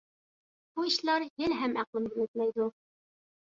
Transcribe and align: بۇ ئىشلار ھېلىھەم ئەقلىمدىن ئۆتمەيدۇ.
بۇ 0.79 0.85
ئىشلار 0.91 1.25
ھېلىھەم 1.41 1.77
ئەقلىمدىن 1.83 2.25
ئۆتمەيدۇ. 2.25 2.69